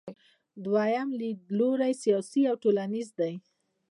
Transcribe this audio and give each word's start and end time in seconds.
دویم 0.65 1.09
لیدلوری 1.19 1.93
سیاسي 2.03 2.41
او 2.49 2.55
ټولنیز 2.63 3.07
دی. 3.19 3.33